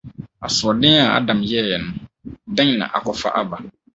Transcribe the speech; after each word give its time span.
Asoɔden 0.45 0.95
a 1.03 1.05
Adam 1.17 1.41
yɛe 1.51 1.75
no, 1.83 1.91
dɛn 2.55 2.69
na 2.79 2.85
akɔfa 2.97 3.29
aba? 3.41 3.57